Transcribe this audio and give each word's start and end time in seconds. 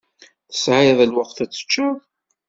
Tesɛiḍ 0.49 0.99
lweqt 1.05 1.37
ad 1.43 1.49
teččeḍ? 1.51 1.97